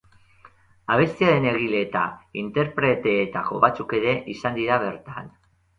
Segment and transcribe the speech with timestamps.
[0.95, 2.07] Abestiaren egile eta
[2.45, 5.35] interpreteetako batzuk ere izan dira bertan.